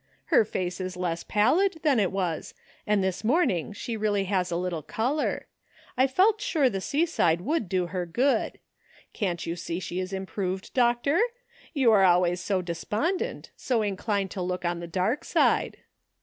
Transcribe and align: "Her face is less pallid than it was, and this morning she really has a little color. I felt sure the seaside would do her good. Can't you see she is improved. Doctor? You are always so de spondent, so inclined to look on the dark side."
"Her 0.33 0.43
face 0.43 0.81
is 0.81 0.97
less 0.97 1.23
pallid 1.23 1.77
than 1.83 1.99
it 1.99 2.11
was, 2.11 2.55
and 2.87 3.03
this 3.03 3.23
morning 3.23 3.71
she 3.71 3.95
really 3.95 4.23
has 4.23 4.49
a 4.49 4.55
little 4.57 4.81
color. 4.81 5.45
I 5.95 6.07
felt 6.07 6.41
sure 6.41 6.71
the 6.71 6.81
seaside 6.81 7.41
would 7.41 7.69
do 7.69 7.85
her 7.85 8.07
good. 8.07 8.57
Can't 9.13 9.45
you 9.45 9.55
see 9.55 9.79
she 9.79 9.99
is 9.99 10.11
improved. 10.11 10.73
Doctor? 10.73 11.21
You 11.75 11.91
are 11.91 12.03
always 12.03 12.41
so 12.41 12.63
de 12.63 12.73
spondent, 12.73 13.51
so 13.55 13.83
inclined 13.83 14.31
to 14.31 14.41
look 14.41 14.65
on 14.65 14.79
the 14.79 14.87
dark 14.87 15.23
side." 15.23 15.77